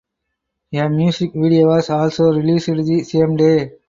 A 0.73 0.89
music 0.89 1.29
video 1.35 1.67
was 1.67 1.91
also 1.91 2.31
released 2.31 2.65
the 2.75 3.03
same 3.03 3.35
day. 3.35 3.75